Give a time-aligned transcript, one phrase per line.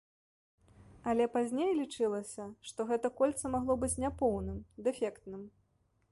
[1.11, 4.57] Але пазней лічылася, што гэта кольца магло быць няпоўным,
[4.89, 5.41] дэфектным.